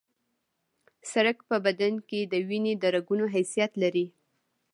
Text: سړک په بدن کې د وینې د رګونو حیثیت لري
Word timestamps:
سړک 1.11 1.37
په 1.49 1.55
بدن 1.65 1.93
کې 2.09 2.19
د 2.31 2.33
وینې 2.47 2.73
د 2.81 2.83
رګونو 2.95 3.25
حیثیت 3.35 3.71
لري 3.83 4.05